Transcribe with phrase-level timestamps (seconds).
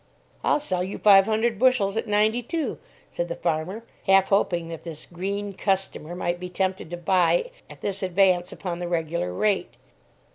[0.43, 2.79] "I'll sell you five hundred bushels at ninety two,"
[3.11, 7.81] said the farmer, half hoping that this green customer might be tempted to buy at
[7.81, 9.75] this advance upon the regular rate.